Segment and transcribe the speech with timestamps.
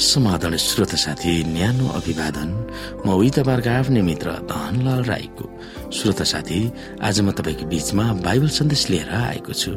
[0.00, 2.50] समाधान श्रोत साथी न्यानो अभिवादन
[3.06, 3.30] म उही
[3.68, 5.44] आफ्नै मित्र धनलाल राईको।
[5.92, 6.60] श्रोत साथी
[7.04, 9.72] आज म तपाईँको बीचमा बाइबल सन्देश लिएर आएको छु।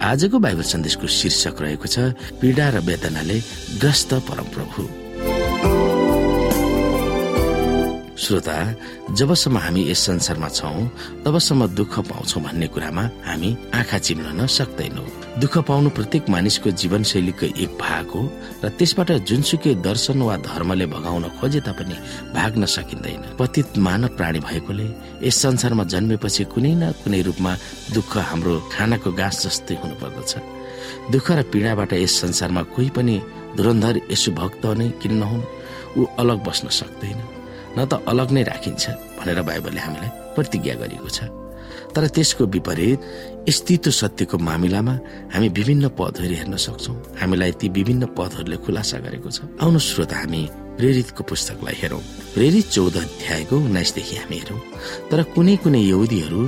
[0.00, 3.38] आजको बाइबल सन्देशको शीर्षक रहेको छ पीडा र वेदनाले
[3.80, 4.99] ग्रस्त परमप्रभु।
[8.20, 8.54] श्रोता
[9.16, 10.80] जबसम्म हामी यस संसारमा छौँ
[11.24, 15.04] तबसम्म दुःख पाउँछौ भन्ने कुरामा हामी आँखा चिम्लन सक्दैनौ।
[15.40, 18.22] दुःख पाउनु प्रत्येक मानिसको जीवनशैलीको एक भाग हो
[18.64, 21.96] र त्यसबाट जुनसुकै दर्शन वा धर्मले भगाउन खोजे तापनि
[22.36, 24.86] भाग्न सकिँदैन। पतित मानव प्राणी भएकोले
[25.24, 27.52] यस संसारमा जन्मेपछि कुनै न कुनै रूपमा
[27.96, 30.32] दुःख हाम्रो खानाको गाँस जस्तै हुनुपर्दछ।
[31.12, 33.16] दुःख र पीडाबाट यस संसारमा कोही पनि
[33.56, 35.42] धुरन्धर यसु भक्त नै किन नहुन्?
[35.96, 37.39] ऊ अलग बस्न सक्दैन।
[37.76, 38.84] न त अलग नै राखिन्छ
[39.18, 41.20] भनेर बाइबलले हामीलाई प्रतिज्ञा गरिएको छ।
[41.94, 42.98] तर त्यसको विपरीत
[43.50, 44.94] स्थित सत्यको मामिलामा
[45.34, 50.42] हामी विभिन्न पदहरू हेर्न सक्छौ। हामीलाई ती विभिन्न पदहरूले खुलासा गरेको छ। आउनु श्रोता हामी
[50.78, 52.02] प्रेरितको पुस्तकलाई हेरौँ।
[52.34, 54.60] प्रेरित चौध अध्यायको उन्नाइसदेखि हामी हेरौँ।
[55.10, 56.40] तर कुनै कुनै यहुदीहरू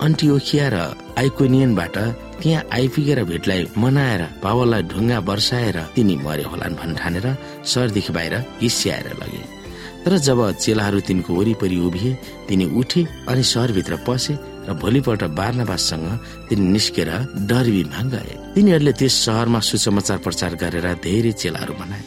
[0.00, 0.76] अन्टिओखिया र
[1.20, 1.96] आइकोनियनबाट
[2.40, 7.26] त्यहाँ आइपुगेर भेटलाई मनाएर पावललाई ढुङ्गा वर्षाएर तिनी मरे होलान् भन् ठानेर
[7.68, 9.59] सहरदेखि बाहिर हिस्याएर लगे।
[10.04, 12.16] तर जब चेलाहरू तिनको वरिपरि उभिए
[12.48, 14.34] तिनी उठे अनि सहरभित्र पसे
[14.68, 16.06] र भोलिपल्ट बार्नबाससँग
[16.48, 17.10] तिनी निस्केर
[17.48, 22.02] डरबिमा गए। तिनीहरूले त्यस सहरमा सुसमाचार प्रचार गरेर धेरै चेलाहरू बनाए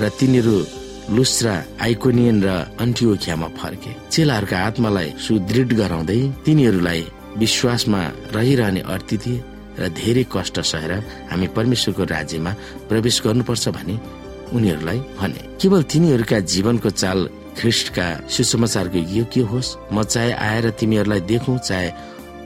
[0.00, 0.54] र तिनीहरू
[1.16, 2.48] लुस्रा आइकोनियन र
[2.82, 7.02] अन्टिओखियामा फर्के। चेलाहरूका आत्मालाई सुदृढ गराउँदै तिनीहरूलाई
[7.42, 8.00] विश्वासमा
[8.36, 9.42] रहिरहने अर्थी थिए
[9.80, 10.92] र धेरै कष्ट सहेर
[11.30, 12.52] हामी परमेश्वरको राज्यमा
[12.88, 13.94] प्रवेश गर्नुपर्छ भने
[14.54, 17.18] उनीहरूलाई भने केवल तिनीहरूका जीवनको चाल
[17.58, 19.76] ख्रिस्टका सुसमाचारको योग्य होस्?
[19.92, 21.88] म चाहे आएर तिमीहरूलाई देखौँ चाहे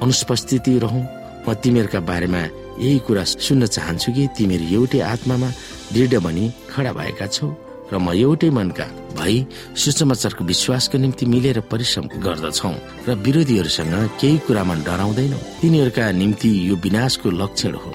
[0.02, 1.02] अनुपस्थिति रहँ
[1.48, 2.42] म तिमीहरूका बारेमा
[2.80, 5.48] यही कुरा सुन्न चाहन्छु कि तिमीहरू एउटै आत्मामा
[5.92, 7.48] दृढ बनी खडा भएका छौ
[7.92, 9.36] र म एउटै मनका भई
[9.76, 12.72] सुसमाचारको विश्वासको निम्ति मिलेर परिश्रम गर्दछौ
[13.06, 17.90] र विरोधीहरूसँग केही कुरामा डराउँदैनौ। तिनीहरूका निम्ति यो विनाशको लक्षण हो।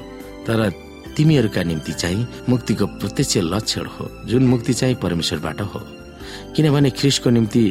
[0.48, 0.60] तर
[1.20, 5.80] तिमीहरूका निम्ति चाहिँ मुक्तिको प्रत्यक्ष लक्षण हो जुन मुक्ति चाहिँ परमेश्वरबाट हो।
[6.56, 7.64] किनभने ख्रिसको निम्ति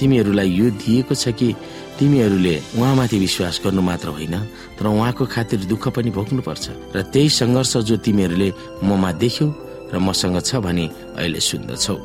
[0.00, 1.52] तिमीहरूलाई यो दिएको छ कि
[2.00, 4.34] तिमीहरूले उहाँमाथि विश्वास गर्नु मात्र होइन
[4.80, 8.48] तर उहाँको खातिर दुःख पनि भोग्नुपर्छ। र त्यही सङ्घर्ष जो तिमीहरूले
[8.82, 9.46] ममा देख्यौ
[9.92, 10.88] र मसँग छ भने
[11.20, 11.96] अहिले सुन्दछौ।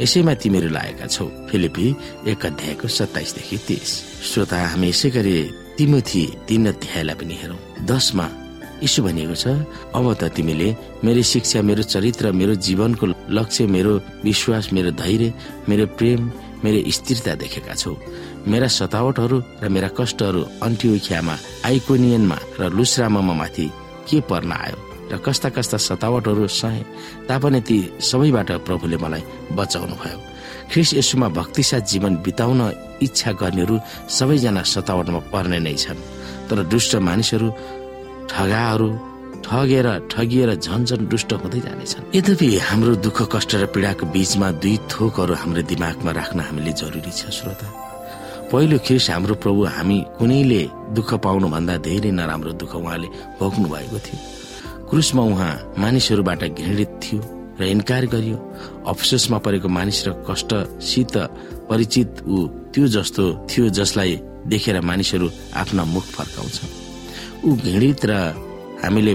[0.00, 1.86] यसैमा तिमीहरू लागेका छौ। फिलिपी
[2.24, 3.90] एक अध्यायको सत्ताइसदेखि तिस।
[4.32, 5.36] श्रोता हामी यसै गरी
[5.76, 8.26] तिमोथी तीन अध्यायलाई पनि हेरौँ। दसमा
[8.82, 9.46] यसो भनिएको छ
[9.94, 10.68] अब त तिमीले
[11.04, 13.92] मेरो शिक्षा मेरो चरित्र मेरो जीवनको लक्ष्य मेरो
[14.24, 15.32] विश्वास मेरो धैर्य
[15.68, 16.20] मेरो प्रेम
[16.64, 17.94] मेरो स्थिरता देखेका छौ।
[18.46, 21.34] मेरा सतावटहरू र मेरा कष्टहरू अन्टियोखियामा
[21.66, 23.66] आइकोनियनमा र लुस्रामा माथि
[24.08, 24.78] के पर्न आयो?
[25.12, 26.82] र कस्ता कस्ता सतावटहरू सहे
[27.28, 29.22] तापनि ती सबैबाट प्रभुले मलाई
[29.56, 30.18] बचाउनु भयो।
[30.70, 32.60] ख्रिस यसुमा भक्तिसाथ जीवन बिताउन
[33.02, 33.76] इच्छा गर्नेहरू
[34.08, 36.00] सबैजना सतावटमा पर्ने नै छन्।
[36.48, 37.48] तर दुष्ट मानिसहरू
[38.30, 38.88] ठगाहरू
[39.44, 44.76] ठगेर ठगिएर झन झन दुष्ट हुँदै जानेछन्। यद्यपि हाम्रो दुःख कष्ट र पीडाको बीचमा दुई
[44.90, 47.66] थोकहरू हाम्रो दिमागमा राख्न हामीले जरुरी छ श्रोता।
[48.52, 50.62] पहिलो ख्रिस हाम्रो प्रभु हामी कुनैले
[50.96, 53.08] दुःख पाउनु भन्दा धेरै नराम्रो दुःख उहाँले
[53.40, 54.18] भोग्नु भएको थियो।
[54.90, 57.20] क्रुसमा उहाँ मानिसहरूबाट घृणित थियो
[57.60, 58.36] र इन्कार गरियो।
[58.88, 61.14] अफसोसमा परेको मानिस र कष्टसित
[61.68, 62.36] परिचित ऊ
[62.72, 64.12] त्यो जस्तो थियो जसलाई
[64.48, 65.28] देखेर मानिसहरू
[65.60, 66.56] आफ्ना मुख फर्काउँछ
[67.44, 68.12] ऊ घृणित र
[68.82, 69.14] हामीले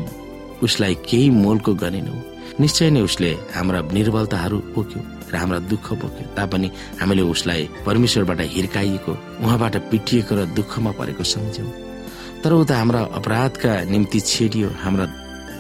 [0.64, 2.16] उसलाई केही मोलको गरेनौ
[2.60, 5.02] निश्चय नै उसले हाम्रा निर्बलताहरू बोक्यो
[5.32, 6.68] र हाम्रा दुःख बोक्यो तापनि
[7.02, 9.12] हामीले उसलाई परमेश्वरबाट हिर्काइएको
[9.44, 11.72] उहाँबाट पिटिएको र दुःखमा परेको सम्झ्यौँ।
[12.44, 15.06] तर ऊ त हाम्रा अपराधका निम्ति छेडियो हाम्रा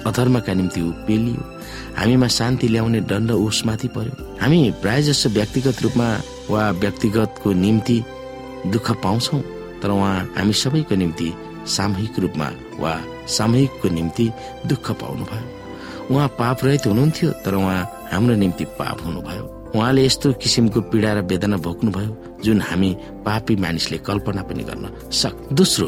[0.07, 1.41] अधर्मका निम्ति ऊ पेलियो।
[2.00, 6.08] हामीमा शान्ति ल्याउने दण्ड उसमाथि पर्यो। हामी प्राय जसो व्यक्तिगत रूपमा
[6.52, 7.97] वा व्यक्तिगतको निम्ति
[8.73, 9.38] दुःख पाउँछौ
[9.82, 11.29] तर उहाँ हामी सबैको निम्ति
[11.68, 12.94] सामूहिक रूपमा वा
[13.28, 14.30] सामूहिकको निम्ति
[14.68, 15.46] दुःख पाउनु भयो
[16.12, 17.82] उहाँ पाप रहित हुनुहुन्थ्यो तर उहाँ
[18.12, 22.90] हाम्रो निम्ति पाप हुनुभयो। उहाँले यस्तो किसिमको पीडा र वेदना भोग्नुभयो जुन हामी
[23.26, 25.88] पापी मानिसले कल्पना पनि गर्न सक दोस्रो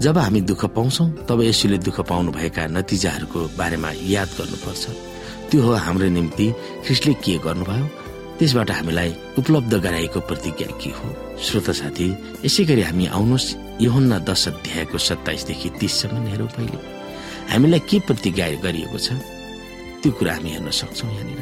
[0.00, 4.84] जब हामी दुःख पाउँछौ तब यसुले दुःख पाउनु भएका नतिजाहरूको बारेमा याद गर्नुपर्छ।
[5.50, 6.46] त्यो हो हाम्रो निम्ति
[6.86, 7.86] ख्रिस्टले के गर्नुभयो
[8.38, 11.06] त्यसबाट हामीलाई उपलब्ध गराएको प्रतिज्ञा के हो?
[11.42, 12.08] श्रोत साथी
[12.44, 16.78] यसै गरी हामी आउनुहोस्। योहन्ना दश अध्यायको सत्ताइसदेखि तिससम्म हेरौँ पहिले।
[17.52, 19.08] हामीलाई के प्रतिज्ञा गरिएको छ?
[20.00, 21.40] त्यो कुरा हामी हेर्न सक्छौ यहाँनिर।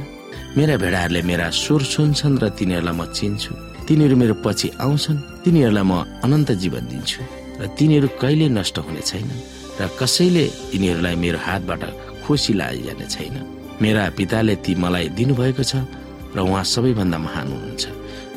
[0.56, 3.52] मेरा भेडाहरूले मेरा स्वर सुन्छन् र तिनीहरूलाई म चिन्छु।
[3.86, 5.92] तिनीहरू मेरो पछि आउँछन्। तिनीहरूलाई म
[6.24, 7.20] अनन्त जीवन दिन्छु।
[7.60, 9.30] र तिनीहरू कहिले नष्ट हुने छैन
[9.78, 11.82] र कसैले तिनीहरूलाई मेरो हातबाट
[12.26, 13.34] खोसी जाने छैन।
[13.82, 15.86] मेरा पिताले ती मलाई दिनुभएको छ
[16.34, 17.84] र उहाँ सबैभन्दा महान हुनुहुन्छ।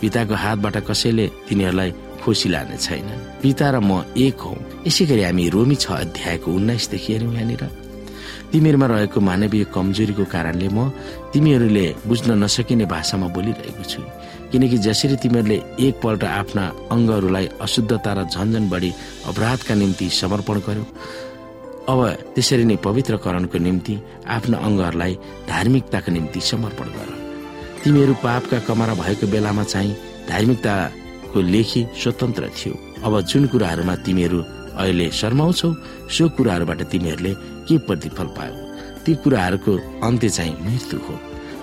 [0.02, 1.92] पिताको हातबाट कसैले तिनीहरूलाई
[2.28, 3.08] खोसी लाने छैन।
[3.40, 4.52] पिता र म एक हौ।
[4.84, 7.64] यसै गरी हामी रोमी छ अध्यायको उन्नाइसदेखि हेऱ्यौँ यहाँनिर।
[8.52, 10.92] तिमीहरूमा रहेको मानवीय कमजोरीको कारणले म
[11.32, 14.02] तिमीहरूले बुझ्न नसकिने भाषामा बोलिरहेको छु।
[14.52, 15.58] किनकि जसरी तिमीहरूले
[15.88, 18.92] एकपल्ट आफ्ना अङ्गहरूलाई अशुद्धता र झन्झन बढी
[19.32, 20.86] अपराधका निम्ति समर्पण गर्यो।
[21.88, 22.00] अब
[22.36, 23.96] त्यसरी नै पवित्रकरणको निम्ति
[24.28, 25.14] आफ्ना अङ्गहरूलाई
[25.48, 27.10] धार्मिकताको निम्ति समर्पण गर।
[27.84, 29.96] तिमीहरू पापका कमरा भएको बेलामा चाहिँ
[31.38, 32.74] धार्मिकताको लेखी स्वतन्त्र थियो।
[33.06, 34.44] अब जुन कुराहरूमा तिमीहरू
[34.78, 35.74] अहिले शर्माउँछौ
[36.10, 37.34] सो कुराहरूबाट तिमीहरूले
[37.68, 38.56] के प्रतिफल पायो?
[39.06, 39.74] ती कुराहरूको
[40.04, 41.16] अन्त्य चाहिँ मृत्यु हो।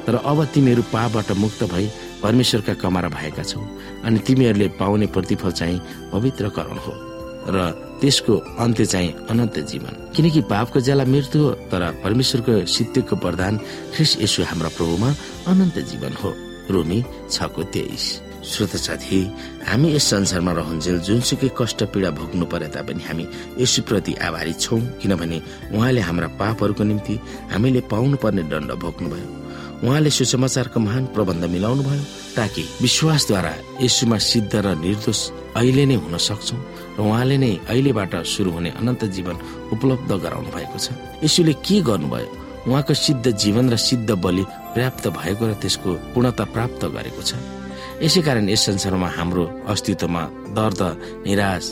[0.06, 1.90] तर अब तिमीहरू पापबाट मुक्त भई
[2.22, 3.60] परमेश्वरका कमारा भएका छौ
[4.04, 5.80] अनि तिमीहरूले पाउने प्रतिफल चाहिँ
[6.12, 6.92] पवित्रकरण हो
[7.48, 13.58] र त्यसको अन्त्य चाहिँ अनन्त जीवन। किनकि पापको ज्याला मृत्यु हो तर परमेश्वरको सिद्धिको प्रधान
[13.96, 15.14] ख्रिस यसो हाम्रा प्रभुमा
[15.48, 16.34] अनन्त जीवन हो।
[16.70, 19.20] रोमी छको तेइस। श्रोत साथी
[19.66, 23.24] हामी यस संसारमा रहन्जेल जुनसुकै कष्ट पीडा भोग्नु परे तापनि हामी
[23.58, 25.38] यसुप्रति आभारी छौँ किनभने
[25.72, 27.14] उहाँले हाम्रा पापहरूको निम्ति
[27.52, 29.28] हामीले पाउनु पर्ने दण्ड भोग्नुभयो।
[29.84, 32.04] उहाँले सुसमाचारको महान प्रबन्ध मिलाउनु भयो
[32.36, 35.20] ताकि विश्वासद्वारा यसुमा सिद्ध र निर्दोष
[35.56, 36.56] अहिले नै हुन सक्छौ
[36.96, 39.36] र उहाँले नै अहिलेबाट सुरु हुने अनन्त जीवन
[39.72, 40.92] उपलब्ध गराउनु भएको छ।
[41.24, 42.28] यसुले के गर्नुभयो?
[42.68, 44.44] उहाँको सिद्ध जीवन र सिद्ध बलि
[44.76, 47.63] पर्याप्त भएको र त्यसको पूर्णता प्राप्त गरेको छ।
[48.02, 50.22] यसै कारण यस संसारमा हाम्रो अस्तित्वमा
[50.56, 50.80] दर्द
[51.26, 51.64] निराश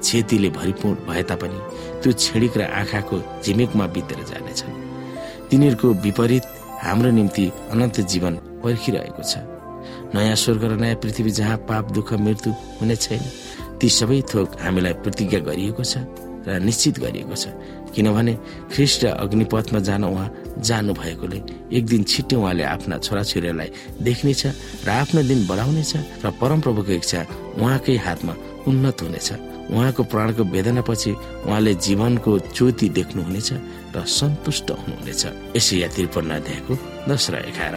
[0.00, 1.58] क्षतिले भरिपूर्ण भए तापनि
[2.00, 4.60] त्यो छिडिक र आँखाको झिमेकमा बितेर जानेछ
[5.50, 6.44] तिनीहरूको विपरीत
[6.84, 9.34] हाम्रो निम्ति अनन्त जीवन पर्खिरहेको छ।
[10.14, 13.22] नयाँ स्वर्ग र नयाँ पृथ्वी जहाँ पाप दुःख मृत्यु हुने छैन
[13.80, 15.94] ती सबै थोक हामीलाई प्रतिज्ञा गरिएको छ
[16.46, 17.44] र निश्चित गरिएको छ।
[17.96, 18.34] किनभने
[18.72, 20.28] ख्रिस्ट अग्निपथमा जान उहाँ
[20.60, 21.38] जानु भएकोले
[21.72, 23.70] एक दिन छिट्टै उहाँले आफ्ना छोराछोरीलाई
[24.04, 24.42] देख्नेछ
[24.84, 25.92] र आफ्नो दिन बढाउनेछ
[26.24, 27.20] र परमप्रभुको इच्छा
[27.56, 28.34] उहाँकै हातमा
[28.68, 29.28] उन्नत हुनेछ।
[29.66, 31.10] उहाँको प्राणको वेदनापछि
[31.48, 33.48] उहाँले जीवनको ज्योति देख्नुहुनेछ
[33.96, 35.22] र सन्तुष्ट हुनुहुनेछ।
[35.56, 36.74] यसै या त्रिपन्न अध्यायको
[37.08, 37.74] दस र एघार।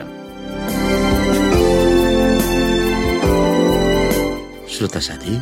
[4.69, 5.33] श्रोता साथी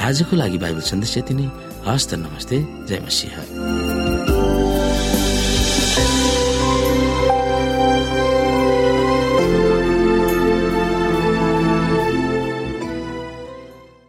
[0.00, 1.46] आजको लागि बाइबल सन्देश यति नै।
[1.86, 2.56] हस्त नमस्ते।
[2.88, 3.85] जय मसिंह।
[5.96, 6.25] Thank you.